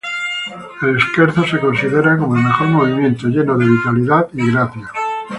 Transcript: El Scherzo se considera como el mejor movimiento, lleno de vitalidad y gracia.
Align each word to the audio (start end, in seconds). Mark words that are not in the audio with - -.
El 0.81 0.97
Scherzo 0.99 1.45
se 1.45 1.59
considera 1.59 2.17
como 2.17 2.35
el 2.35 2.41
mejor 2.43 2.67
movimiento, 2.69 3.27
lleno 3.27 3.55
de 3.55 3.67
vitalidad 3.69 4.27
y 4.33 4.49
gracia. 4.49 4.91